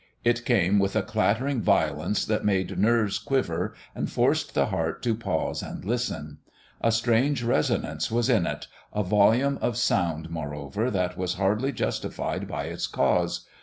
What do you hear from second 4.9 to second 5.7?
to pause